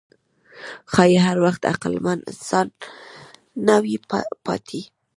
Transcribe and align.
ښایي 0.91 1.17
هغه 1.25 1.41
وخت 1.47 1.61
عقلمن 1.71 2.19
انسان 2.31 2.67
نه 3.67 3.75
وي 3.83 3.95
پاتې. 4.45 4.81